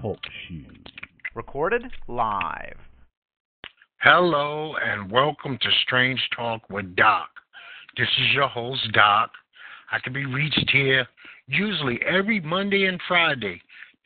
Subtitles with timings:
[0.00, 0.18] Talk
[0.48, 0.54] Show.
[1.34, 2.78] Recorded live.
[4.00, 7.28] Hello and welcome to Strange Talk with Doc.
[7.98, 9.30] This is your host, Doc.
[9.92, 11.06] I can be reached here
[11.48, 13.60] usually every Monday and Friday,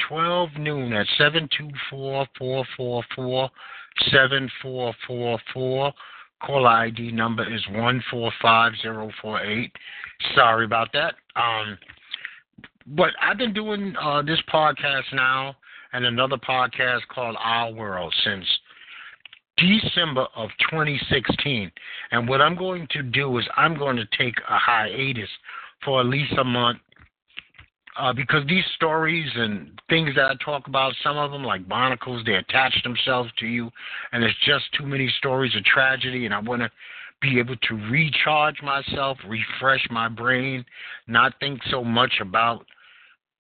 [0.09, 3.51] 12 noon at 724 444
[4.11, 5.93] 7444.
[6.45, 9.73] Call ID number is 145048.
[10.35, 11.15] Sorry about that.
[11.37, 11.79] Um,
[12.89, 15.55] but I've been doing uh, this podcast now
[15.95, 18.45] and another podcast called Our World since
[19.57, 21.71] December of 2016.
[22.11, 25.29] And what I'm going to do is I'm going to take a hiatus
[25.85, 26.81] for at least a month
[27.97, 32.25] uh, because these stories and things that I talk about, some of them like barnacles,
[32.27, 33.71] they attach themselves to you,
[34.11, 36.71] and there's just too many stories of tragedy, and I want to
[37.23, 40.65] be able to recharge myself, refresh my brain,
[41.07, 42.67] not think so much about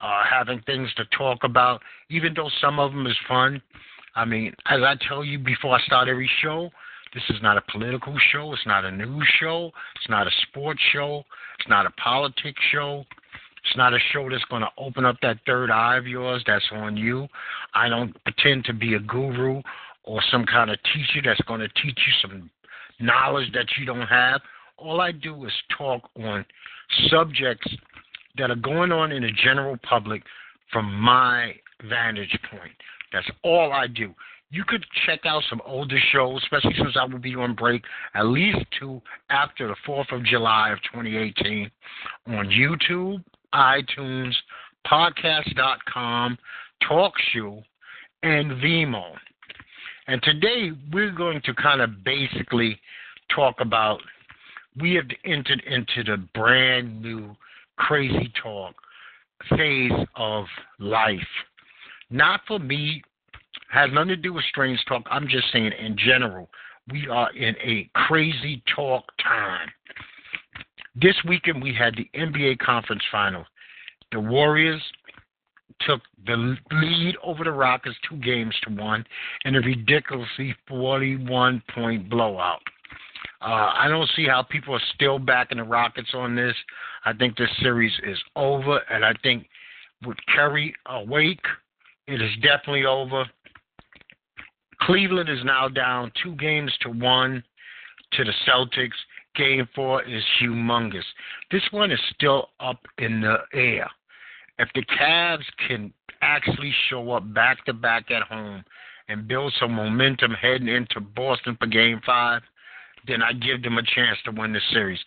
[0.05, 3.61] uh, having things to talk about, even though some of them is fun.
[4.15, 6.71] I mean, as I tell you before I start every show,
[7.15, 8.53] this is not a political show.
[8.53, 9.71] It's not a news show.
[9.97, 11.25] It's not a sports show.
[11.59, 13.05] It's not a politics show.
[13.65, 16.43] It's not a show that's going to open up that third eye of yours.
[16.47, 17.27] That's on you.
[17.73, 19.63] I don't pretend to be a guru
[20.03, 22.51] or some kind of teacher that's going to teach you some
[23.01, 24.43] knowledge that you don't have.
[24.77, 26.45] All I do is talk on
[27.09, 27.67] subjects
[28.37, 30.23] that are going on in the general public
[30.73, 31.55] from my
[31.89, 32.73] vantage point.
[33.13, 34.15] That's all I do.
[34.51, 37.83] You could check out some older shows, especially since I will be on break
[38.15, 41.71] at least two after the 4th of July of 2018
[42.29, 44.33] on YouTube, iTunes,
[44.87, 46.39] podcast.com,
[46.89, 47.63] TalkShoe,
[48.23, 49.15] and Vimeo.
[50.07, 52.79] And today we're going to kind of basically
[53.35, 54.01] talk about
[54.81, 57.35] we have entered into the brand new
[57.77, 58.75] crazy talk
[59.57, 60.45] phase of
[60.79, 61.19] life.
[62.11, 63.03] Not for me,
[63.71, 65.03] has nothing to do with strange talk.
[65.11, 66.49] I'm just saying in general,
[66.91, 69.69] we are in a crazy talk time.
[70.95, 73.45] This weekend we had the NBA conference final.
[74.13, 74.83] The Warriors
[75.81, 79.05] took the lead over the Rockets two games to one
[79.45, 82.63] in a ridiculously 41 point blowout.
[83.41, 86.55] Uh, I don't see how people are still backing the Rockets on this.
[87.05, 89.47] I think this series is over, and I think
[90.07, 91.45] with Curry awake,
[92.07, 93.25] it is definitely over.
[94.81, 97.43] Cleveland is now down two games to one
[98.13, 98.91] to the Celtics.
[99.35, 101.03] Game four is humongous.
[101.51, 103.91] This one is still up in the air.
[104.59, 108.65] If the Cavs can actually show up back to back at home
[109.09, 112.43] and build some momentum heading into Boston for game five,
[113.07, 115.01] then I give them a chance to win the series.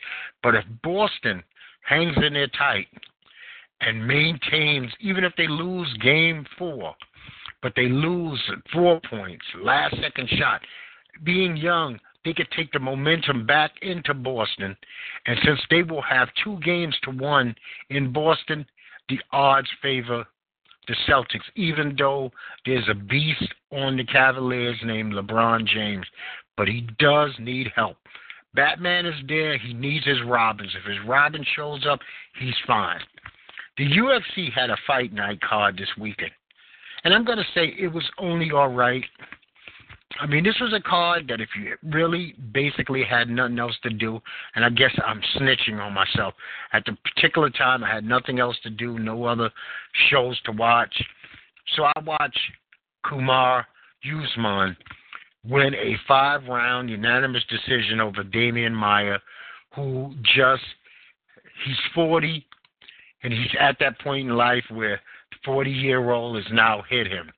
[0.43, 1.43] But if Boston
[1.81, 2.87] hangs in there tight
[3.81, 6.95] and maintains, even if they lose game four,
[7.61, 8.41] but they lose
[8.71, 10.61] four points, last second shot,
[11.23, 14.75] being young, they could take the momentum back into Boston.
[15.25, 17.55] And since they will have two games to one
[17.89, 18.65] in Boston,
[19.09, 20.25] the odds favor
[20.87, 22.31] the Celtics, even though
[22.65, 26.05] there's a beast on the Cavaliers named LeBron James
[26.57, 27.97] but he does need help.
[28.55, 29.57] Batman is there.
[29.57, 30.75] He needs his Robins.
[30.75, 31.99] If his Robin shows up,
[32.39, 32.99] he's fine.
[33.77, 36.31] The UFC had a fight night card this weekend.
[37.03, 39.03] And I'm going to say it was only all right.
[40.19, 43.91] I mean, this was a card that if you really basically had nothing else to
[43.91, 44.19] do,
[44.55, 46.33] and I guess I'm snitching on myself.
[46.73, 49.51] At the particular time, I had nothing else to do, no other
[50.09, 50.95] shows to watch.
[51.75, 52.39] So I watched
[53.05, 53.63] Kamaru
[54.03, 54.75] Usman
[55.49, 59.17] win a five round unanimous decision over Demian Maia,
[59.75, 60.63] who just,
[61.65, 62.45] he's 40,
[63.23, 64.99] and he's at that point in life where
[65.31, 67.31] the 40 year old has now hit him.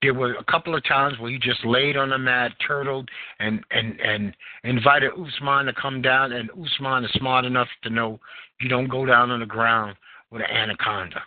[0.00, 3.08] There were a couple of times where he just laid on the mat, turtled,
[3.40, 8.20] and, and, and invited Usman to come down, and Usman is smart enough to know
[8.60, 9.96] you don't go down on the ground
[10.30, 11.20] with an anaconda.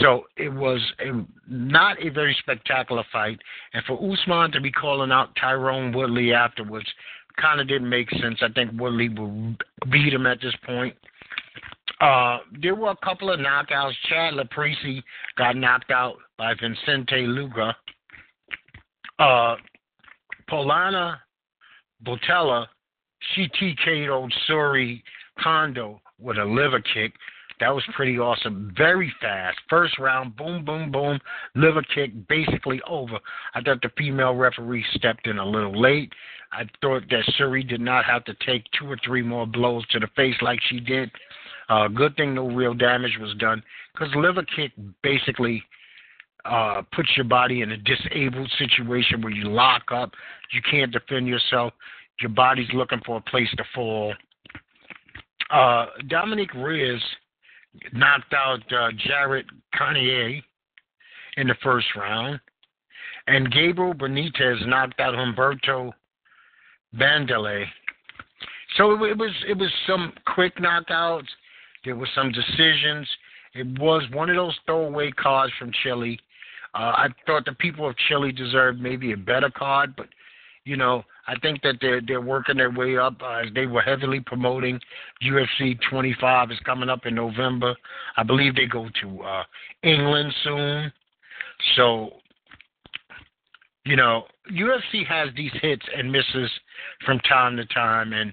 [0.00, 3.38] So it was a, not a very spectacular fight.
[3.72, 6.86] And for Usman to be calling out Tyron Woodley afterwards
[7.40, 8.38] kind of didn't make sense.
[8.42, 9.54] I think Woodley will
[9.90, 10.94] beat him at this point.
[12.00, 13.92] Uh, there were a couple of knockouts.
[14.08, 15.02] Chad Laprise
[15.36, 17.74] got knocked out by Vincente Luque.
[19.18, 19.56] Uh,
[20.50, 21.16] Poliana
[22.04, 22.66] Botelho,
[23.34, 25.02] she TK'd Syuri
[25.42, 27.12] Kondo with a liver kick.
[27.60, 28.72] That was pretty awesome.
[28.76, 29.58] Very fast.
[29.70, 31.18] First round, boom, boom, boom,
[31.54, 33.18] liver kick, basically over.
[33.54, 36.12] I thought the female referee stepped in a little late.
[36.52, 39.98] I thought that Syuri did not have to take two or three more blows to
[39.98, 41.10] the face like she did.
[41.68, 43.62] Uh, good thing no real damage was done
[43.92, 44.70] because liver kick
[45.02, 45.62] basically
[46.44, 50.12] uh, puts your body in a disabled situation where you lock up,
[50.52, 51.72] you can't defend yourself,
[52.20, 54.14] your body's looking for a place to fall.
[55.50, 57.00] Uh, Dominic Reyes
[57.92, 59.46] knocked out uh, Jared
[59.76, 60.40] Cannonier
[61.36, 62.40] in the first round,
[63.26, 65.92] and Gabriel Benitez knocked out Humberto
[66.94, 67.64] Bandenay.
[68.76, 71.28] So it, it was it was some quick knockouts.
[71.84, 73.08] There were some decisions.
[73.54, 76.18] It was one of those throwaway cards from Chile.
[76.74, 80.08] Uh, I thought the people of Chile deserved maybe a better card, but
[80.66, 83.14] you know I think that they're they're working their way up.
[83.24, 84.78] Uh, they were heavily promoting
[85.24, 87.74] UFC 25 is coming up in November.
[88.16, 89.44] I believe they go to uh,
[89.82, 90.92] England soon.
[91.76, 92.10] So
[93.84, 96.50] you know UFC has these hits and misses
[97.06, 98.32] from time to time, and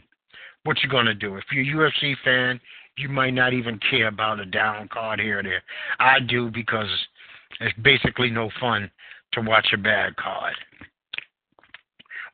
[0.64, 1.38] what you gonna do?
[1.38, 2.60] If you're a UFC fan,
[2.98, 5.64] you might not even care about a down card here or there.
[6.00, 6.90] I do because
[7.60, 8.90] it's basically no fun
[9.34, 10.54] to watch a bad card.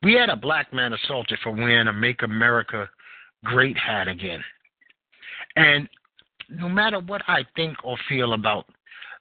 [0.01, 2.89] We had a black man assaulted for wearing a Make America
[3.43, 4.43] Great hat again.
[5.55, 5.87] And
[6.49, 8.65] no matter what I think or feel about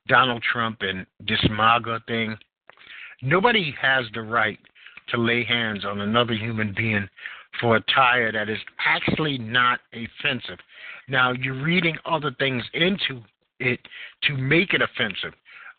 [0.06, 2.36] Donald Trump and this MAGA thing,
[3.22, 4.58] nobody has the right
[5.08, 7.08] to lay hands on another human being
[7.60, 10.58] for a tire that is actually not offensive.
[11.08, 13.22] Now, you're reading other things into
[13.60, 13.80] it
[14.24, 15.32] to make it offensive.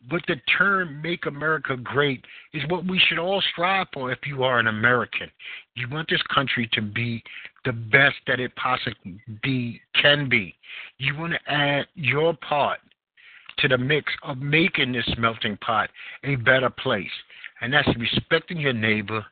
[0.08, 2.24] But the term make America great
[2.54, 5.30] is what we should all strive for if you are an American.
[5.74, 7.22] You want this country to be
[7.64, 10.54] the best that it possibly be, can be.
[10.98, 12.80] You want to add your part
[13.58, 15.90] to the mix of making this melting pot
[16.24, 17.10] a better place.
[17.60, 19.24] And that's respecting your neighbor,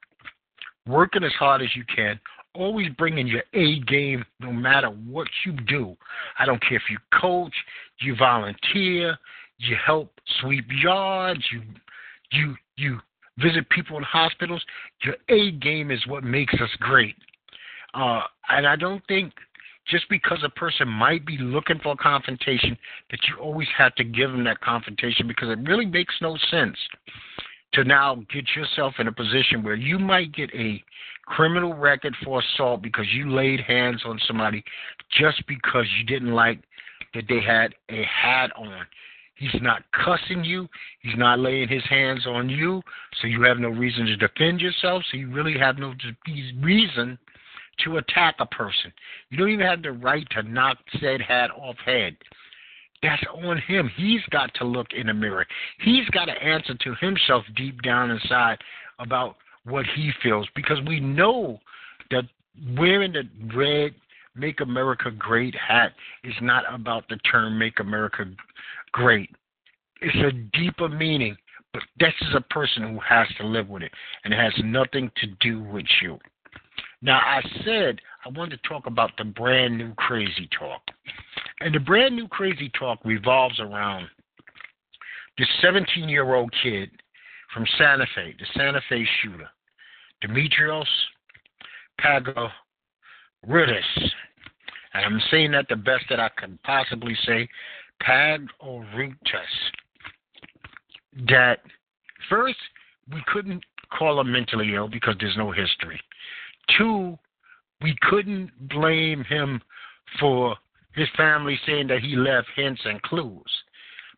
[0.86, 2.20] working as hard as you can,
[2.54, 5.96] always bringing your A game no matter what you do.
[6.38, 7.54] I don't care if you coach,
[8.00, 9.16] you volunteer,
[9.58, 11.62] you help sweep yards, you
[12.32, 12.98] you you
[13.38, 14.62] visit people in hospitals.
[15.04, 17.16] Your A game is what makes us great.
[17.94, 19.32] Uh, and I don't think
[19.88, 22.76] just because a person might be looking for a confrontation
[23.10, 26.76] that you always have to give them that confrontation because it really makes no sense
[27.72, 30.82] to now get yourself in a position where you might get a
[31.26, 34.62] criminal record for assault because you laid hands on somebody
[35.18, 36.60] just because you didn't like
[37.14, 38.86] that they had a hat on.
[39.38, 40.68] He's not cussing you.
[41.00, 42.82] He's not laying his hands on you.
[43.20, 45.04] So you have no reason to defend yourself.
[45.10, 45.94] So you really have no
[46.60, 47.18] reason
[47.84, 48.92] to attack a person.
[49.30, 52.16] You don't even have the right to knock said hat off head.
[53.00, 53.88] That's on him.
[53.96, 55.46] He's got to look in the mirror.
[55.80, 58.58] He's got to answer to himself deep down inside
[58.98, 61.60] about what he feels because we know
[62.10, 62.24] that
[62.76, 63.94] wearing the red
[64.34, 65.92] Make America Great hat
[66.24, 68.24] is not about the term Make America
[68.92, 69.30] Great.
[70.00, 71.36] It's a deeper meaning,
[71.72, 73.92] but this is a person who has to live with it,
[74.24, 76.18] and it has nothing to do with you.
[77.00, 80.82] Now, I said I wanted to talk about the brand new crazy talk.
[81.60, 84.08] And the brand new crazy talk revolves around
[85.36, 86.90] this 17 year old kid
[87.54, 89.48] from Santa Fe, the Santa Fe shooter.
[90.20, 90.88] Demetrios
[92.00, 92.50] Pagoritis.
[94.94, 97.48] And I'm saying that the best that I can possibly say,
[98.02, 99.16] Pagoritis.
[101.28, 101.60] That
[102.28, 102.58] first,
[103.12, 103.64] we couldn't
[103.96, 106.00] call him mentally ill because there's no history.
[106.76, 107.18] Two,
[107.82, 109.60] we couldn't blame him
[110.20, 110.56] for
[110.94, 113.42] his family saying that he left hints and clues.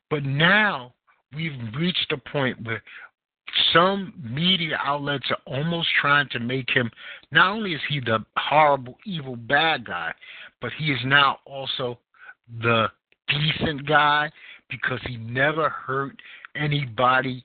[0.09, 0.95] But now
[1.35, 2.83] we've reached a point where
[3.73, 6.91] some media outlets are almost trying to make him
[7.33, 10.13] not only is he the horrible, evil, bad guy,
[10.61, 11.99] but he is now also
[12.63, 12.87] the
[13.31, 14.31] decent guy
[14.69, 16.17] because he never hurt
[16.57, 17.45] anybody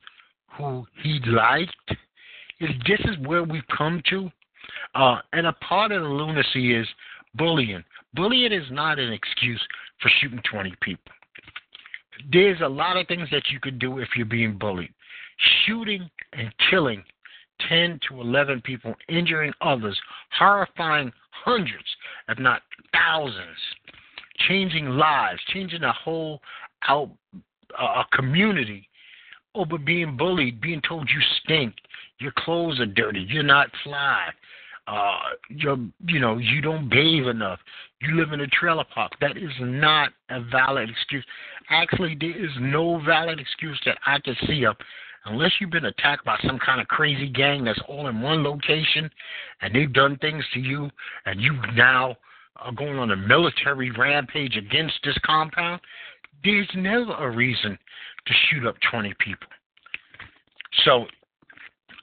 [0.58, 1.72] who he liked.
[2.60, 4.32] This is where we've come to.
[4.94, 6.88] Uh, and a part of the lunacy is
[7.36, 7.84] bullying.
[8.14, 9.62] Bullying is not an excuse
[10.02, 11.12] for shooting 20 people.
[12.32, 14.92] There's a lot of things that you could do if you're being bullied
[15.66, 17.04] shooting and killing
[17.70, 20.00] 10 to 11 people, injuring others,
[20.38, 21.86] horrifying hundreds,
[22.30, 22.62] if not
[22.94, 23.58] thousands,
[24.48, 26.42] changing lives, changing a whole
[26.88, 27.10] out
[27.80, 28.88] uh, a community
[29.54, 31.74] over being bullied, being told you stink,
[32.20, 34.28] your clothes are dirty, you're not fly,
[34.88, 37.60] uh, you're you know you don't bathe enough,
[38.02, 39.12] you live in a trailer park.
[39.22, 41.26] That is not a valid excuse.
[41.70, 44.76] Actually, there is no valid excuse that I can see of
[45.26, 49.10] unless you've been attacked by some kind of crazy gang that's all in one location
[49.62, 50.90] and they've done things to you
[51.26, 52.16] and you now
[52.58, 55.82] are going on a military rampage against this compound,
[56.44, 57.78] there's never a reason
[58.28, 59.48] to shoot up 20 people.
[60.84, 61.06] So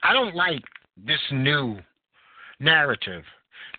[0.03, 0.61] I don't like
[1.05, 1.77] this new
[2.59, 3.23] narrative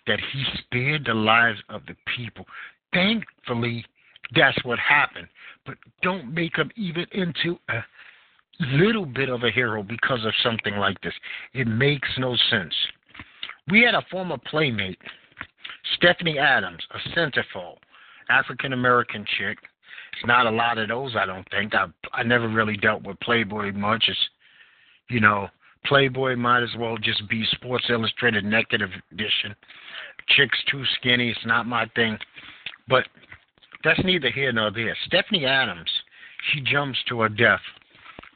[0.07, 2.45] that he spared the lives of the people.
[2.93, 3.85] Thankfully,
[4.35, 5.27] that's what happened.
[5.65, 7.83] But don't make him even into a
[8.77, 11.13] little bit of a hero because of something like this.
[11.53, 12.73] It makes no sense.
[13.69, 14.99] We had a former playmate,
[15.95, 17.77] Stephanie Adams, a centerfold,
[18.29, 19.57] African American chick.
[20.13, 21.73] It's not a lot of those, I don't think.
[21.75, 24.05] I I never really dealt with Playboy much.
[24.07, 24.19] It's
[25.09, 25.47] you know,
[25.85, 29.55] Playboy might as well just be Sports Illustrated Naked Edition.
[30.29, 32.17] Chicks too skinny, it's not my thing.
[32.87, 33.05] But
[33.83, 34.95] that's neither here nor there.
[35.05, 35.89] Stephanie Adams,
[36.51, 37.61] she jumps to her death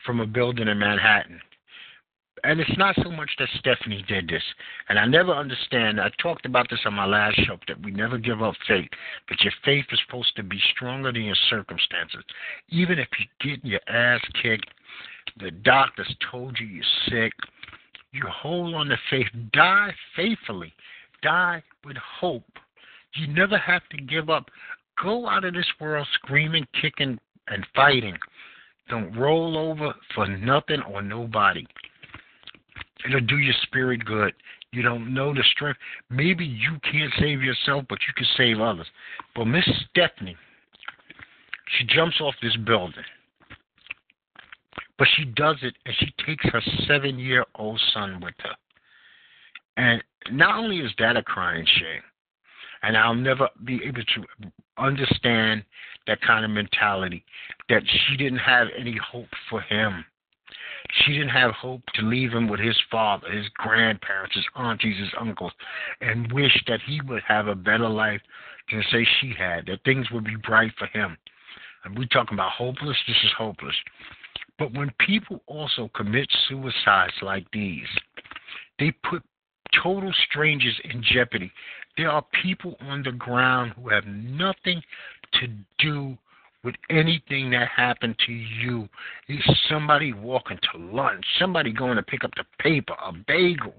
[0.06, 1.41] from a building in Manhattan.
[2.43, 4.43] And it's not so much that Stephanie did this.
[4.88, 6.00] And I never understand.
[6.00, 8.89] I talked about this on my last show that we never give up faith.
[9.27, 12.24] But your faith is supposed to be stronger than your circumstances.
[12.69, 14.69] Even if you get your ass kicked,
[15.39, 17.34] the doctors told you you're sick,
[18.12, 19.27] you hold on to faith.
[19.53, 20.74] Die faithfully.
[21.22, 22.43] Die with hope.
[23.15, 24.50] You never have to give up.
[25.01, 28.17] Go out of this world screaming, kicking, and fighting.
[28.89, 31.65] Don't roll over for nothing or nobody.
[33.06, 34.34] It'll do your spirit good.
[34.72, 35.79] You don't know the strength.
[36.10, 38.88] Maybe you can't save yourself, but you can save others.
[39.36, 40.38] But Miss Stephanie,
[41.77, 43.03] she jumps off this building.
[44.98, 48.56] But she does it, and she takes her seven year old son with her.
[49.77, 52.01] And not only is that a crying shame,
[52.84, 55.63] and I'll never be able to understand
[56.08, 57.24] that kind of mentality
[57.70, 60.06] that she didn't have any hope for him.
[60.91, 65.13] She didn't have hope to leave him with his father, his grandparents, his aunties, his
[65.19, 65.51] uncles,
[66.01, 68.22] and wish that he would have a better life
[68.72, 71.17] than say she had, that things would be bright for him.
[71.84, 73.75] And we talking about hopeless, this is hopeless.
[74.58, 77.88] But when people also commit suicides like these,
[78.79, 79.24] they put
[79.81, 81.51] total strangers in jeopardy.
[81.98, 84.81] There are people on the ground who have nothing
[85.39, 86.17] to do
[86.63, 88.89] with anything that happened to you.
[89.28, 93.74] It's somebody walking to lunch, somebody going to pick up the paper, a bagel,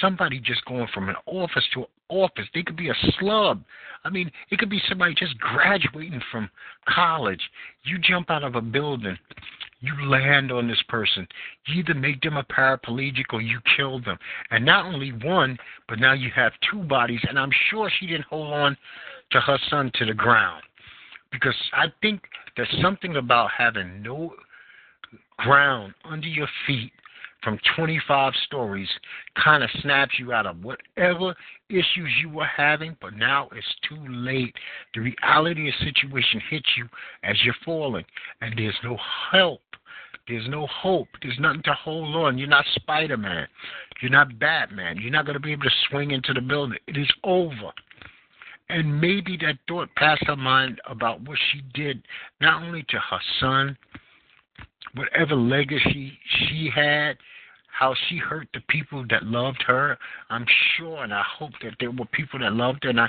[0.00, 2.46] somebody just going from an office to an office.
[2.54, 3.62] They could be a slub.
[4.04, 6.50] I mean, it could be somebody just graduating from
[6.88, 7.40] college.
[7.84, 9.18] You jump out of a building,
[9.80, 11.26] you land on this person.
[11.66, 14.18] You either make them a paraplegic or you kill them.
[14.50, 15.56] And not only one,
[15.88, 17.20] but now you have two bodies.
[17.28, 18.76] And I'm sure she didn't hold on
[19.30, 20.62] to her son to the ground
[21.30, 22.22] because I think
[22.56, 24.32] there's something about having no
[25.38, 26.92] ground under your feet
[27.42, 28.88] from 25 stories
[29.42, 31.34] kind of snaps you out of whatever
[31.68, 34.54] issues you were having, but now it's too late.
[34.94, 36.88] The reality of the situation hits you
[37.22, 38.04] as you're falling,
[38.40, 38.98] and there's no
[39.30, 39.60] help.
[40.26, 41.08] There's no hope.
[41.22, 42.36] There's nothing to hold on.
[42.36, 43.46] You're not Spider Man.
[44.02, 44.98] You're not Batman.
[45.00, 46.78] You're not going to be able to swing into the building.
[46.86, 47.72] It is over.
[48.70, 52.02] And maybe that thought passed her mind about what she did,
[52.40, 53.78] not only to her son,
[54.94, 57.16] whatever legacy she had,
[57.78, 59.96] how she hurt the people that loved her.
[60.30, 60.44] I'm
[60.76, 63.08] sure, and I hope that there were people that loved her, and I,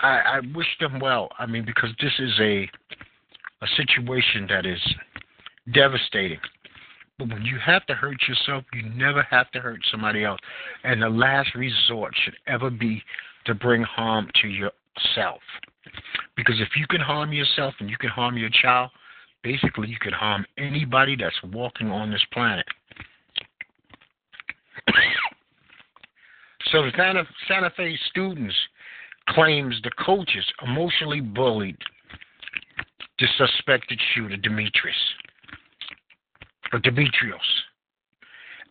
[0.00, 1.30] I, I wish them well.
[1.38, 2.70] I mean, because this is a,
[3.62, 4.80] a situation that is
[5.72, 6.40] devastating.
[7.18, 10.40] But when you have to hurt yourself, you never have to hurt somebody else.
[10.84, 13.02] And the last resort should ever be
[13.46, 14.70] to bring harm to your
[15.14, 15.40] self.
[16.36, 18.90] Because if you can harm yourself and you can harm your child,
[19.42, 22.66] basically you can harm anybody that's walking on this planet.
[26.70, 28.54] so the Santa, Santa Fe students
[29.28, 31.76] claims the coaches emotionally bullied
[33.18, 34.96] the suspected shooter, Demetrius.
[36.72, 37.38] Or Demetrios.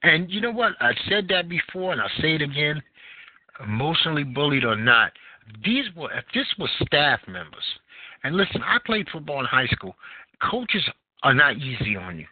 [0.04, 0.74] And you know what?
[0.80, 2.82] I said that before and I'll say it again.
[3.63, 5.12] Emotionally bullied or not,
[5.64, 7.64] these were if this was staff members,
[8.24, 9.96] and listen, I played football in high school.
[10.50, 10.84] Coaches
[11.24, 12.26] are not easy on you.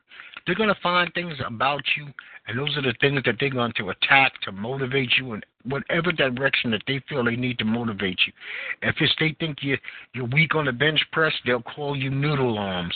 [0.46, 2.08] They're going to find things about you,
[2.48, 6.12] and those are the things that they're going to attack to motivate you in whatever
[6.12, 8.34] direction that they feel they need to motivate you.
[8.82, 9.78] If it's they think you're
[10.13, 12.96] you're weak on the bench press, they'll call you noodle arms.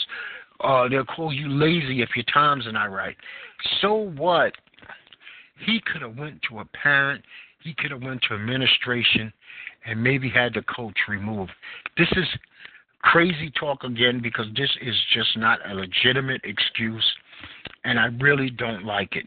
[0.60, 3.16] Uh, they'll call you lazy if your times are not right.
[3.80, 4.52] So what?
[5.66, 7.24] He could have went to a parent.
[7.62, 9.32] He could have went to administration
[9.86, 11.52] and maybe had the coach removed.
[11.96, 12.26] This is
[13.02, 17.04] crazy talk again because this is just not a legitimate excuse,
[17.84, 19.26] and I really don't like it.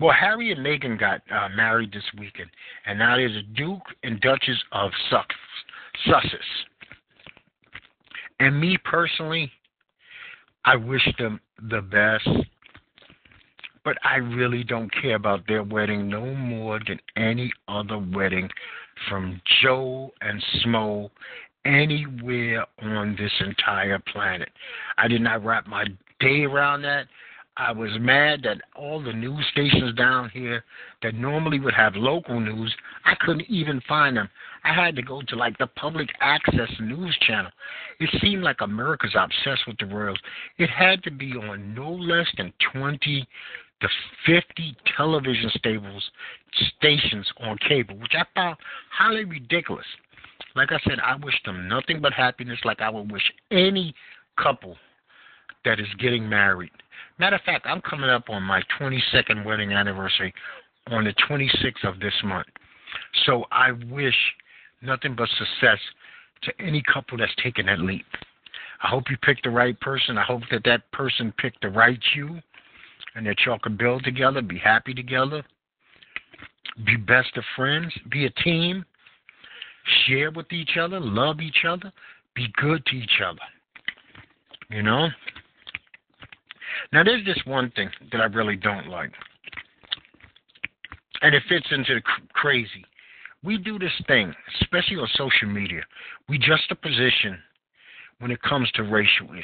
[0.00, 2.50] Well, Harry and Meghan got uh, married this weekend,
[2.86, 6.44] and now there's a Duke and Duchess of Sussex.
[8.40, 9.50] And me personally,
[10.64, 11.40] I wish them
[11.70, 12.28] the best.
[13.84, 18.48] but I really don't care about their wedding no more than any other wedding
[19.08, 21.10] from Joe and Smo
[21.64, 24.48] anywhere on this entire planet.
[24.96, 25.84] I did not wrap my
[26.20, 27.06] day around that.
[27.56, 30.64] I was mad that all the news stations down here
[31.02, 32.72] that normally would have local news,
[33.04, 34.28] I couldn't even find them.
[34.62, 37.50] I had to go to like the public access news channel.
[37.98, 40.20] It seemed like America's obsessed with the royals.
[40.58, 43.26] It had to be on no less than 20
[43.80, 43.88] to
[44.26, 46.10] 50 television stables,
[46.76, 48.56] stations on cable, which I found
[48.90, 49.86] highly ridiculous.
[50.56, 53.94] Like I said, I wish them nothing but happiness, like I would wish any
[54.36, 54.76] couple
[55.64, 56.70] that is getting married
[57.18, 60.32] Matter of fact, I'm coming up on my 22nd wedding anniversary
[60.88, 62.46] on the 26th of this month.
[63.26, 64.14] So I wish
[64.82, 65.78] nothing but success
[66.42, 68.06] to any couple that's taking that leap.
[68.82, 70.16] I hope you picked the right person.
[70.16, 72.38] I hope that that person picked the right you
[73.18, 75.42] and that y'all can build together, be happy together,
[76.86, 78.84] be best of friends, be a team,
[80.06, 81.92] share with each other, love each other,
[82.36, 83.40] be good to each other.
[84.70, 85.08] You know?
[86.92, 89.10] Now, there's just one thing that I really don't like,
[91.20, 92.84] and it fits into the cr- crazy.
[93.42, 95.82] We do this thing, especially on social media.
[96.28, 97.36] We juxtaposition
[98.20, 99.42] when it comes to racial issues.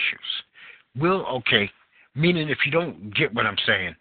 [0.97, 1.69] We'll, okay,
[2.14, 3.94] meaning if you don't get what I'm saying,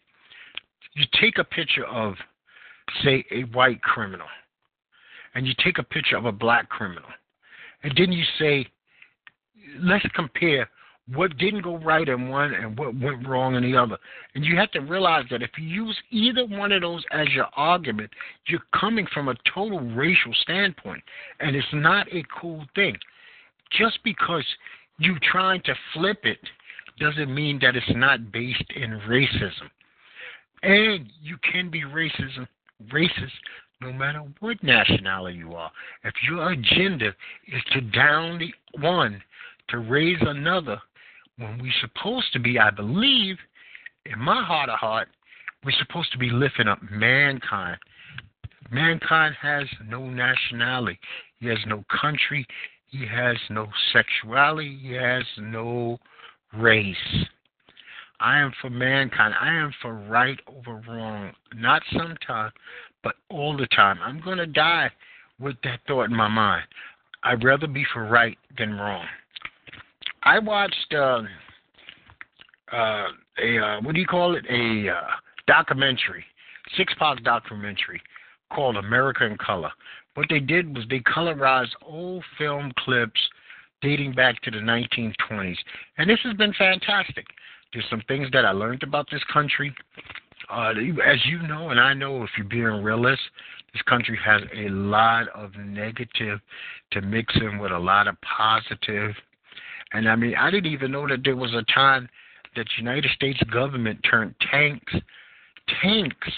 [0.95, 2.15] you take a picture of,
[3.03, 4.27] say, a white criminal,
[5.35, 7.09] and you take a picture of a black criminal,
[7.83, 8.67] and then you say,
[9.79, 10.69] let's compare
[11.13, 13.97] what didn't go right in one and what went wrong in the other.
[14.35, 17.47] And you have to realize that if you use either one of those as your
[17.57, 18.09] argument,
[18.47, 21.03] you're coming from a total racial standpoint.
[21.41, 22.95] And it's not a cool thing.
[23.77, 24.45] Just because
[24.97, 26.39] you're trying to flip it
[26.99, 29.69] doesn't mean that it's not based in racism.
[30.61, 32.47] And you can be racism
[32.91, 33.31] racist
[33.81, 35.71] no matter what nationality you are.
[36.03, 37.09] If your agenda
[37.47, 39.21] is to down the one
[39.69, 40.81] to raise another,
[41.37, 43.37] when we're supposed to be, I believe,
[44.05, 45.09] in my heart of heart,
[45.65, 47.77] we're supposed to be lifting up mankind.
[48.71, 50.99] Mankind has no nationality.
[51.39, 52.45] He has no country.
[52.87, 54.77] He has no sexuality.
[54.81, 55.99] He has no
[56.57, 56.95] race.
[58.19, 59.33] I am for mankind.
[59.39, 61.33] I am for right over wrong.
[61.55, 62.53] Not sometimes,
[63.03, 63.99] but all the time.
[64.01, 64.89] I'm going to die
[65.39, 66.65] with that thought in my mind.
[67.23, 69.05] I'd rather be for right than wrong.
[70.23, 71.21] I watched uh,
[72.71, 73.07] uh,
[73.41, 74.45] a uh, what do you call it?
[74.49, 75.01] A uh,
[75.47, 76.23] documentary,
[76.77, 78.01] six part documentary
[78.53, 79.71] called America in Color.
[80.15, 83.19] What they did was they colorized old film clips
[83.83, 85.57] dating back to the 1920s,
[85.99, 87.27] and this has been fantastic.
[87.71, 89.73] There's some things that I learned about this country.
[90.49, 90.71] Uh,
[91.05, 93.21] as you know, and I know if you're being realist,
[93.73, 96.39] this country has a lot of negative
[96.91, 99.15] to mix in with a lot of positive.
[99.93, 102.07] and I mean, I didn't even know that there was a time
[102.55, 104.93] that United States government turned tanks,
[105.81, 106.29] tanks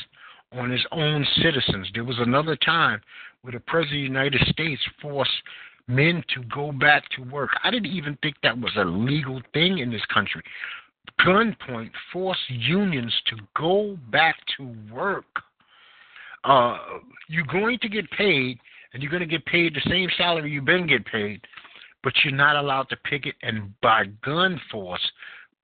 [0.53, 1.89] on its own citizens.
[1.93, 3.01] There was another time
[3.41, 5.31] where the President of the United States forced
[5.88, 7.52] men to go back to work.
[7.63, 10.41] I didn't even think that was a legal thing in this country.
[11.21, 15.26] Gunpoint forced unions to go back to work.
[16.43, 16.78] Uh,
[17.30, 18.60] you're going to get paid,
[18.93, 21.41] and you're going to get paid the same salary you've been getting paid
[22.06, 23.36] but you're not allowed to picket.
[23.41, 25.02] And by gun force,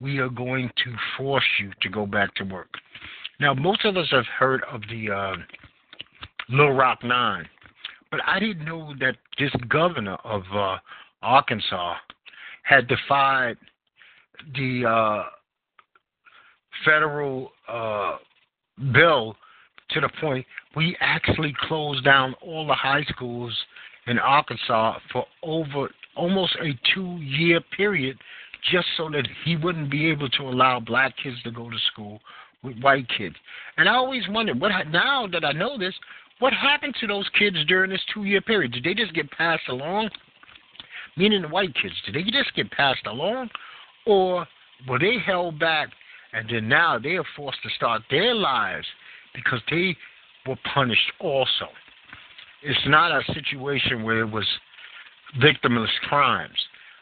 [0.01, 2.73] we are going to force you to go back to work.
[3.39, 5.35] Now, most of us have heard of the uh,
[6.49, 7.47] Little Rock Nine,
[8.11, 10.77] but I didn't know that this governor of uh,
[11.21, 11.95] Arkansas
[12.63, 13.57] had defied
[14.55, 15.23] the uh,
[16.85, 18.17] federal uh,
[18.93, 19.35] bill
[19.91, 20.45] to the point
[20.75, 23.55] we actually closed down all the high schools
[24.07, 28.17] in Arkansas for over almost a two year period
[28.71, 32.19] just so that he wouldn't be able to allow black kids to go to school
[32.63, 33.35] with white kids.
[33.77, 35.95] And I always wondered what now that I know this,
[36.41, 38.73] what happened to those kids during this two year period?
[38.73, 40.09] Did they just get passed along?
[41.15, 43.49] Meaning the white kids, did they just get passed along?
[44.07, 44.47] Or
[44.89, 45.89] were they held back
[46.33, 48.87] and then now they are forced to start their lives
[49.35, 49.95] because they
[50.47, 51.67] were punished also?
[52.63, 54.47] It's not a situation where it was
[55.39, 56.57] victimless crimes.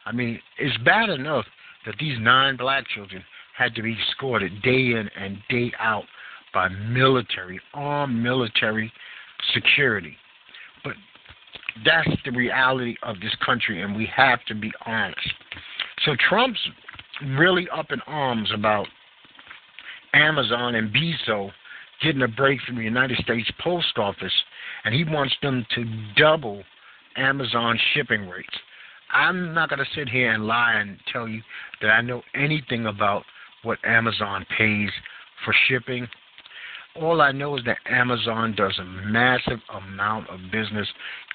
[0.06, 1.46] I mean, it's bad enough
[1.86, 3.24] that these nine black children
[3.58, 6.06] had to be escorted day in and day out
[6.54, 8.92] by military, armed military
[9.54, 10.16] security.
[10.84, 10.94] But
[11.86, 15.34] that's the reality of this country, and we have to be honest.
[16.06, 16.60] So Trump's
[17.38, 18.88] really up in arms about
[20.14, 21.52] Amazon and Bezos
[22.02, 24.34] getting a break from the United States Post Office,
[24.86, 26.64] and he wants them to double
[27.18, 28.48] Amazon shipping rates.
[29.12, 31.42] I'm not going to sit here and lie and tell you
[31.82, 33.24] that I know anything about
[33.64, 34.90] what Amazon pays
[35.44, 36.08] for shipping.
[36.96, 40.88] All I know is that Amazon does a massive amount of business.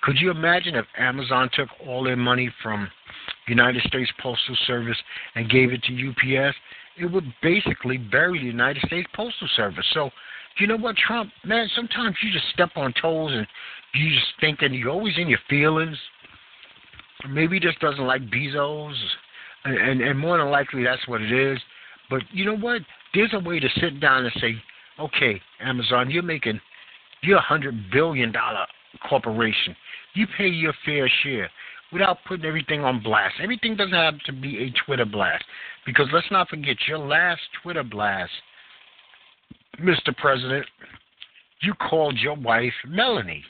[0.03, 2.89] Could you imagine if Amazon took all their money from
[3.47, 4.97] United States Postal Service
[5.35, 6.57] and gave it to UPS?
[6.99, 9.87] It would basically bury the United States Postal Service.
[9.95, 10.11] So,
[10.59, 13.47] you know what, Trump, man, sometimes you just step on toes and
[13.95, 15.97] you just thinking you're always in your feelings.
[17.29, 18.95] Maybe he just doesn't like Bezos,
[19.65, 21.59] and, and and more than likely that's what it is.
[22.11, 22.83] But you know what?
[23.15, 24.55] There's a way to sit down and say,
[24.99, 26.61] okay, Amazon, you're making,
[27.23, 28.67] you're a hundred billion dollar
[29.09, 29.75] corporation.
[30.15, 31.51] You pay your fair share
[31.93, 33.35] without putting everything on blast.
[33.43, 35.45] Everything doesn't have to be a Twitter blast.
[35.87, 38.33] Because let's not forget your last Twitter blast,
[39.81, 40.17] Mr.
[40.17, 40.67] President,
[41.63, 43.45] you called your wife Melanie.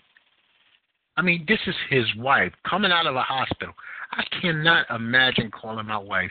[1.17, 3.75] I mean, this is his wife coming out of a hospital.
[4.13, 6.31] I cannot imagine calling my wife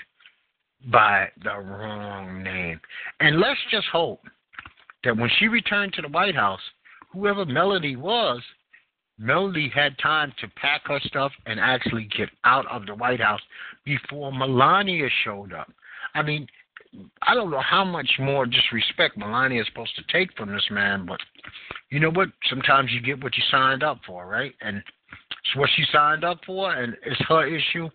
[0.92, 2.80] by the wrong name.
[3.20, 4.20] And let's just hope
[5.04, 6.62] that when she returned to the White House,
[7.12, 8.42] whoever Melody was,
[9.20, 13.42] Melody had time to pack her stuff and actually get out of the White House
[13.86, 15.72] before Melania showed up.
[16.16, 16.48] I mean,
[17.22, 21.06] I don't know how much more disrespect Melania is supposed to take from this man,
[21.06, 21.20] but
[21.90, 22.30] you know what?
[22.50, 24.54] Sometimes you get what you signed up for, right?
[24.62, 27.90] And it's what she signed up for, and it's her issue.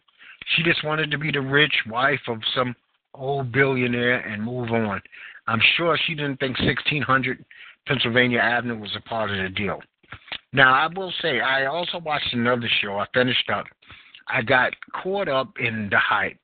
[0.57, 2.75] She just wanted to be the rich wife of some
[3.15, 5.01] old billionaire and move on.
[5.49, 7.43] I'm sure she didn't think 1600
[7.87, 9.81] Pennsylvania Avenue was a part of the deal.
[10.53, 12.99] Now, I will say, I also watched another show.
[12.99, 13.65] I finished up.
[14.29, 16.39] I got caught up in the hype.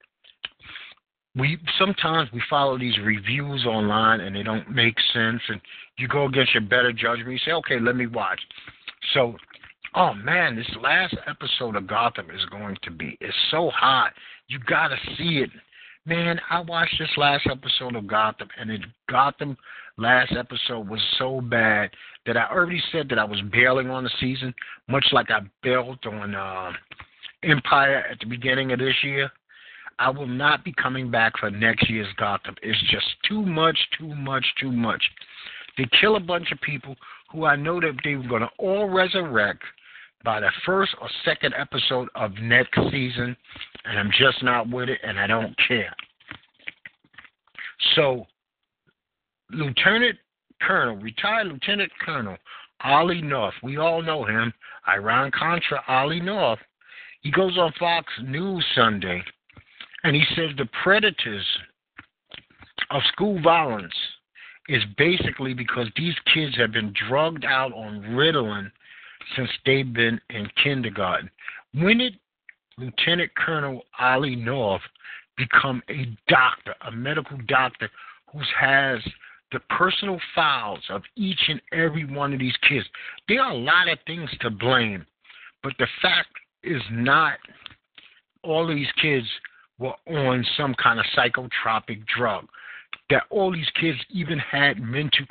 [1.37, 5.61] We sometimes we follow these reviews online and they don't make sense, and
[5.99, 7.33] you go against your better judgment.
[7.33, 8.41] You say, "Okay, let me watch."
[9.13, 9.37] So,
[9.97, 14.13] oh man, this last episode of Gotham is going to be it's so hot.
[14.47, 15.51] You got to see it
[16.07, 19.57] Man, I watched this last episode of Gotham, and the Gotham
[19.97, 21.89] last episode was so bad
[22.27, 24.53] that I already said that I was bailing on the season,
[24.87, 26.73] much like I bailed on uh,
[27.43, 29.31] Empire at the beginning of this year.
[29.99, 32.57] I will not be coming back for next year's Gotham.
[32.61, 35.03] It's just too much, too much, too much.
[35.79, 36.97] They kill a bunch of people
[37.33, 39.63] who I know that they were going to all resurrect
[40.25, 43.37] by the first or second episode of next season,
[43.85, 45.95] and I'm just not with it, and I don't care.
[47.95, 48.27] So,
[49.51, 50.17] Lieutenant
[50.63, 52.37] Colonel, retired Lieutenant Colonel
[52.83, 54.53] Ollie North, we all know him,
[54.89, 56.59] Iran Contra Ollie North.
[57.21, 59.23] He goes on Fox News Sunday,
[60.03, 61.45] and he says the predators
[62.91, 63.95] of school violence
[64.69, 68.71] is basically because these kids have been drugged out on Ritalin
[69.37, 71.31] since they've been in kindergarten.
[71.75, 72.19] When did
[72.79, 74.83] Lieutenant Colonel Ollie North
[75.37, 77.91] become a doctor, a medical doctor
[78.33, 79.01] who has
[79.53, 82.87] the personal files of each and every one of these kids?
[83.29, 85.07] There are a lot of things to blame,
[85.63, 86.31] but the fact
[86.63, 87.39] is not
[88.43, 89.27] all these kids
[89.79, 92.47] were on some kind of psychotropic drug.
[93.11, 95.27] That all these kids even had mental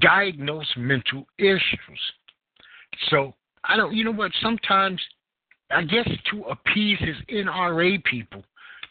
[0.00, 2.00] diagnosed mental issues.
[3.10, 4.32] So I don't, you know what?
[4.40, 5.00] Sometimes
[5.70, 8.42] I guess to appease his NRA people,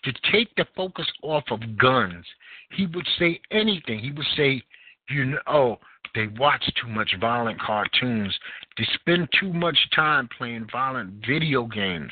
[0.03, 2.25] to take the focus off of guns,
[2.71, 3.99] he would say anything.
[3.99, 4.61] He would say,
[5.09, 5.79] you know, oh,
[6.13, 8.37] they watch too much violent cartoons.
[8.77, 12.11] They spend too much time playing violent video games.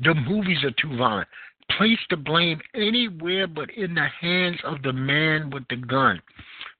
[0.00, 1.28] The movies are too violent.
[1.78, 6.20] Place the blame anywhere but in the hands of the man with the gun.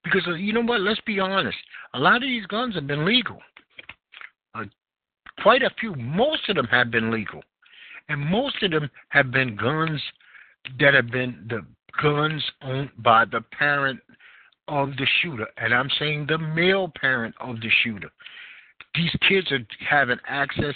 [0.05, 0.81] Because uh, you know what?
[0.81, 1.57] Let's be honest.
[1.95, 3.41] A lot of these guns have been legal
[5.43, 5.95] quite a few.
[5.95, 7.43] Most of them have been legal,
[8.09, 10.01] and most of them have been guns
[10.79, 11.65] that have been the
[12.03, 14.01] guns owned by the parent
[14.69, 18.11] of the shooter, and I'm saying the male parent of the shooter.
[18.95, 20.75] These kids are having access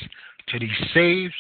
[0.49, 1.35] to these safes.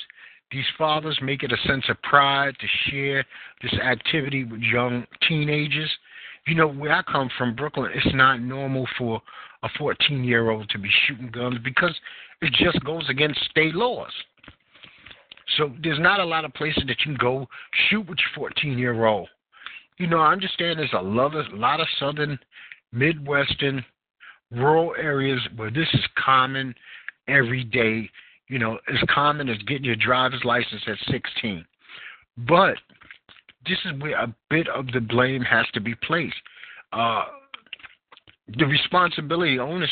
[0.51, 3.25] These fathers make it a sense of pride to share
[3.63, 5.91] this activity with young teenagers.
[6.47, 9.21] You know, where I come from, Brooklyn, it's not normal for
[9.65, 11.95] a 14 year old to be shooting guns because
[12.43, 14.13] it just goes against state laws.
[15.57, 17.49] So there's not a lot of places that you can go
[17.89, 19.29] shoot with your 14 year old.
[19.99, 22.39] You know, I understand there's a lot of, lot of southern,
[22.93, 23.85] midwestern,
[24.51, 26.75] rural areas where this is common
[27.29, 28.11] every day.
[28.49, 31.65] You know, as common as getting your driver's license at 16.
[32.37, 32.75] But
[33.67, 36.35] this is where a bit of the blame has to be placed.
[36.93, 37.25] uh,
[38.49, 39.91] the responsibility, onus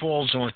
[0.00, 0.52] falls on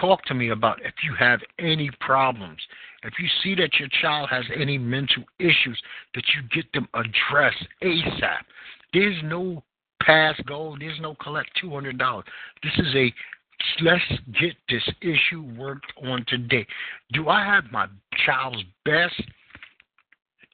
[0.00, 2.58] talk to me about if you have any problems.
[3.02, 5.80] If you see that your child has any mental issues,
[6.14, 8.40] that you get them addressed ASAP.
[8.92, 9.62] There's no
[10.02, 10.76] pass go.
[10.78, 12.24] There's no collect two hundred dollars.
[12.62, 13.12] This is a
[13.82, 14.02] let's
[14.40, 16.66] get this issue worked on today.
[17.12, 17.86] Do I have my
[18.24, 19.22] child's best?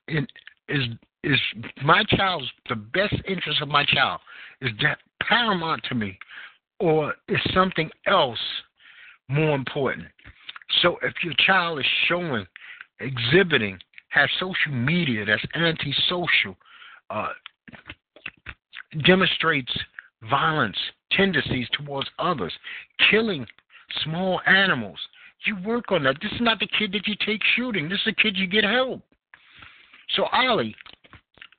[0.09, 0.27] In,
[0.69, 0.85] is
[1.23, 1.39] is
[1.85, 4.21] my child's the best interest of my child?
[4.61, 6.19] Is that paramount to me,
[6.79, 8.39] or is something else
[9.29, 10.07] more important?
[10.83, 12.47] So if your child is showing,
[13.01, 13.79] exhibiting,
[14.09, 16.57] has social media that's antisocial,
[17.11, 17.29] uh,
[19.05, 19.73] demonstrates
[20.29, 20.77] violence
[21.13, 22.53] tendencies towards others,
[23.11, 23.47] killing
[24.05, 24.99] small animals.
[25.47, 26.17] You work on that.
[26.21, 27.89] This is not the kid that you take shooting.
[27.89, 29.03] This is a kid you get help.
[30.17, 30.75] So Ollie,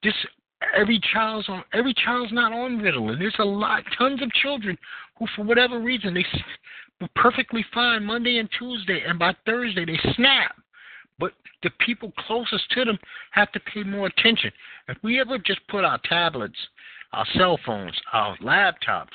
[0.04, 0.13] this
[0.76, 3.19] every child's on every child's not on Ritalin.
[3.19, 4.78] There's a lot, tons of children
[5.17, 6.26] who, for whatever reason, they
[7.00, 10.56] were perfectly fine Monday and Tuesday, and by Thursday they snap.
[11.19, 12.97] But the people closest to them
[13.32, 14.52] have to pay more attention.
[14.88, 16.58] If we ever just put our tablets
[17.13, 19.08] our cell phones, our laptops,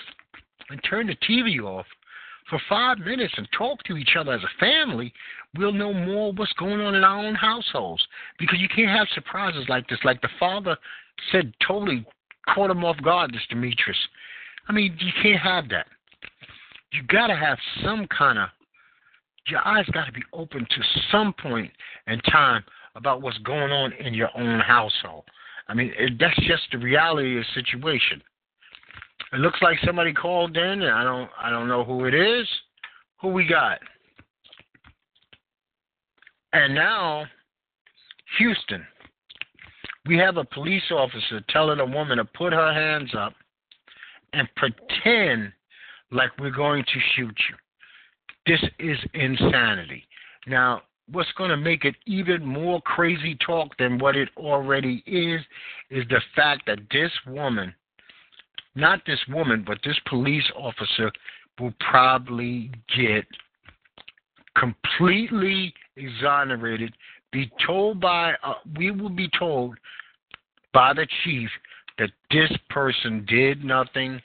[0.69, 1.87] and turn the TV off
[2.51, 5.13] for five minutes and talk to each other as a family,
[5.57, 8.07] we'll know more what's going on in our own households.
[8.39, 9.99] Because you can't have surprises like this.
[10.05, 10.77] Like the father
[11.33, 12.05] said, totally
[12.53, 13.99] caught him off guard, this Demetrius.
[14.69, 15.87] I mean, you can't have that.
[16.93, 18.49] You got to have some kind of,
[19.49, 21.71] your eyes got to be open to some point
[22.07, 25.25] in time about what's going on in your own household.
[25.69, 28.23] I mean, it, that's just the reality of the situation.
[29.33, 32.47] It looks like somebody called in, and I don't, I don't know who it is.
[33.21, 33.79] Who we got?
[36.53, 37.27] And now,
[38.39, 38.87] Houston.
[40.07, 43.33] We have a police officer telling a woman to put her hands up
[44.33, 45.53] and pretend
[46.11, 47.57] like we're going to shoot you.
[48.47, 50.07] This is insanity.
[50.47, 55.41] Now, what's going to make it even more crazy talk than what it already is
[55.91, 57.75] is the fact that this woman,
[58.75, 61.11] not this woman, but this police officer
[61.59, 63.25] will probably get
[64.57, 66.93] completely exonerated,
[67.37, 69.77] be told by, uh, we will be told
[70.73, 71.51] by the chief
[71.99, 74.23] that this person did nothing,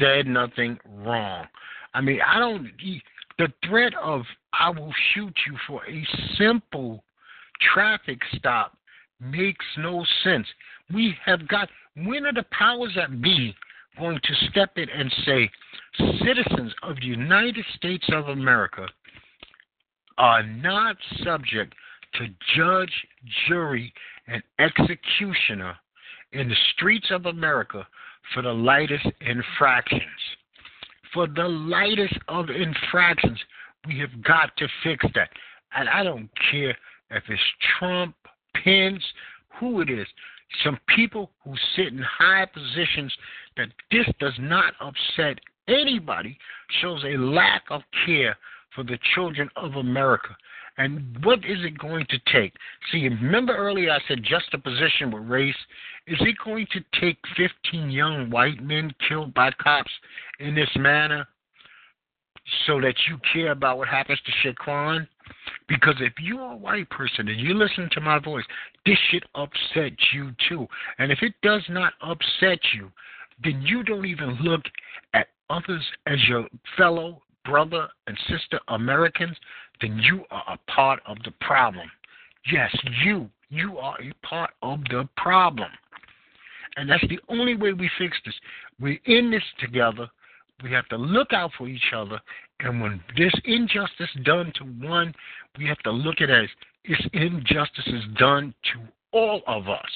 [0.00, 1.46] said nothing wrong.
[1.94, 2.68] I mean, I don't.
[3.38, 6.04] The threat of I will shoot you for a
[6.36, 7.04] simple
[7.72, 8.76] traffic stop
[9.20, 10.46] makes no sense.
[10.92, 13.54] We have got, when are the powers that be
[13.96, 15.48] going to step in and say,
[16.18, 18.88] citizens of the United States of America
[20.18, 21.74] are not subject
[22.14, 22.92] to judge,
[23.48, 23.92] jury,
[24.26, 25.76] and executioner
[26.32, 27.86] in the streets of America
[28.32, 30.02] for the lightest infractions?
[31.14, 33.38] for the lightest of infractions.
[33.86, 35.30] We have got to fix that.
[35.74, 36.76] And I don't care
[37.10, 37.40] if it's
[37.78, 38.14] Trump,
[38.62, 39.02] Pence,
[39.60, 40.06] who it is.
[40.62, 43.12] Some people who sit in high positions
[43.56, 46.36] that this does not upset anybody
[46.82, 48.36] shows a lack of care
[48.74, 50.36] for the children of America.
[50.76, 52.52] And what is it going to take?
[52.90, 55.54] See, remember earlier I said juxtaposition with race.
[56.06, 59.90] Is it going to take 15 young white men killed by cops
[60.40, 61.26] in this manner
[62.66, 65.06] so that you care about what happens to Shaquan?
[65.68, 68.44] Because if you're a white person and you listen to my voice,
[68.84, 70.66] this should upset you too.
[70.98, 72.90] And if it does not upset you,
[73.42, 74.62] then you don't even look
[75.14, 79.36] at others as your fellow brother and sister Americans,
[79.80, 81.90] then you are a part of the problem.
[82.50, 83.28] Yes, you.
[83.50, 85.70] You are a part of the problem.
[86.76, 88.34] And that's the only way we fix this.
[88.80, 90.10] We're in this together.
[90.62, 92.20] We have to look out for each other.
[92.60, 95.14] And when this injustice done to one,
[95.58, 96.50] we have to look at it as
[96.88, 98.80] this injustice is done to
[99.12, 99.90] all of us.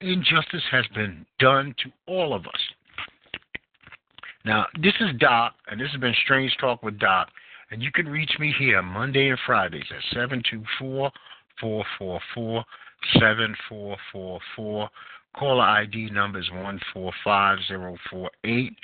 [0.00, 2.60] Injustice has been done to all of us.
[4.44, 7.28] Now, this is Doc, and this has been Strange Talk with Doc.
[7.70, 11.10] And you can reach me here Monday and Fridays at 724
[11.60, 12.64] 444
[13.18, 14.90] 7444.
[15.34, 18.76] Caller ID number is 145048.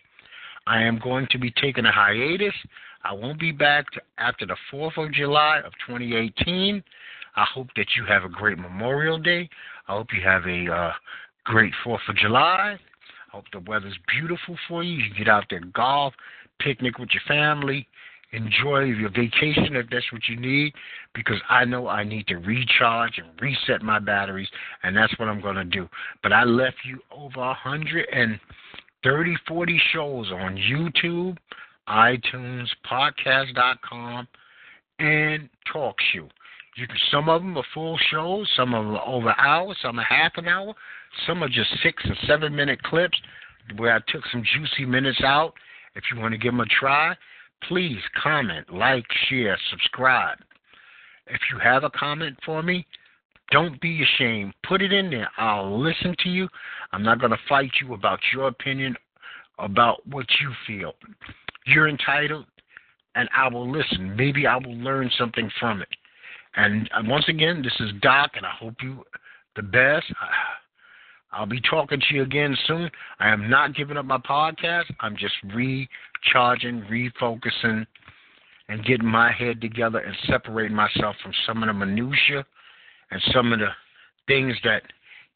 [0.66, 2.54] I am going to be taking a hiatus.
[3.04, 6.82] I won't be back after the 4th of July of 2018.
[7.36, 9.48] I hope that you have a great Memorial Day.
[9.88, 10.92] I hope you have a uh,
[11.44, 12.78] great 4th of July.
[13.30, 14.96] Hope the weather's beautiful for you.
[14.96, 16.14] You get out there, golf,
[16.60, 17.86] picnic with your family,
[18.32, 20.72] enjoy your vacation if that's what you need,
[21.14, 24.48] because I know I need to recharge and reset my batteries,
[24.82, 25.88] and that's what I'm going to do.
[26.22, 28.38] But I left you over a hundred and
[29.04, 31.36] 30, 40 shows on YouTube,
[31.88, 34.26] iTunes, podcast.com,
[34.98, 36.28] and TalkShoe.
[36.76, 39.74] You can, some of them are full shows, some of them are over an hour,
[39.82, 40.74] some are half an hour,
[41.26, 43.18] some are just six and seven minute clips
[43.76, 45.54] where I took some juicy minutes out.
[45.94, 47.16] If you want to give them a try,
[47.66, 50.38] please comment, like, share, subscribe.
[51.26, 52.86] If you have a comment for me,
[53.50, 54.54] don't be ashamed.
[54.66, 55.28] Put it in there.
[55.36, 56.48] I'll listen to you.
[56.92, 58.94] I'm not going to fight you about your opinion,
[59.58, 60.94] about what you feel.
[61.66, 62.46] You're entitled,
[63.14, 64.14] and I will listen.
[64.16, 65.88] Maybe I will learn something from it.
[66.56, 69.04] And uh, once again, this is Doc, and I hope you
[69.56, 70.06] the best.
[71.32, 72.90] I'll be talking to you again soon.
[73.18, 74.84] I am not giving up my podcast.
[75.00, 77.86] I'm just recharging, refocusing,
[78.68, 82.44] and getting my head together and separating myself from some of the minutia
[83.10, 83.68] and some of the
[84.26, 84.82] things that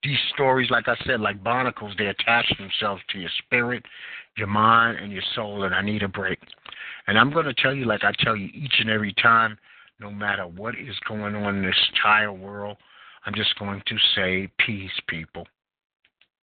[0.02, 3.84] these stories, like I said, like barnacles, they attach themselves to your spirit,
[4.36, 6.38] your mind, and your soul, and I need a break.
[7.06, 9.58] And I'm going to tell you, like I tell you each and every time,
[10.00, 12.76] no matter what is going on in this entire world,
[13.24, 15.46] I'm just going to say peace, people.